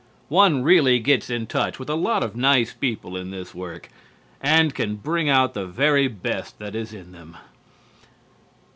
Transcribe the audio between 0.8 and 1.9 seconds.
gets in touch with